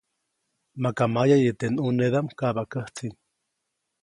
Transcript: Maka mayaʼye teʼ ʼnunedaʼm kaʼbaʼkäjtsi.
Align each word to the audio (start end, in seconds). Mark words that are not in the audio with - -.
Maka 0.83 1.03
mayaʼye 1.13 1.51
teʼ 1.59 1.69
ʼnunedaʼm 1.73 2.27
kaʼbaʼkäjtsi. 2.39 3.07